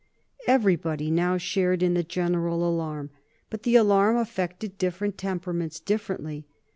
[0.47, 3.11] Everybody now shared in the general alarm,
[3.51, 6.47] but the alarm affected different temperaments differently.